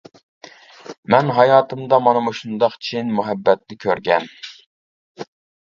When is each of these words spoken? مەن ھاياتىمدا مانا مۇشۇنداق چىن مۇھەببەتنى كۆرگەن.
مەن 1.13 1.29
ھاياتىمدا 1.39 1.99
مانا 2.07 2.25
مۇشۇنداق 2.29 2.79
چىن 2.89 3.13
مۇھەببەتنى 3.21 3.81
كۆرگەن. 3.87 4.29